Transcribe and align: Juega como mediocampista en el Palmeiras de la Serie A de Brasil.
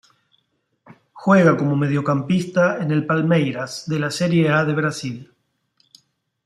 Juega 1.13 1.55
como 1.55 1.75
mediocampista 1.75 2.81
en 2.81 2.89
el 2.89 3.05
Palmeiras 3.05 3.87
de 3.87 3.99
la 3.99 4.09
Serie 4.09 4.49
A 4.49 4.65
de 4.65 4.73
Brasil. 4.73 5.31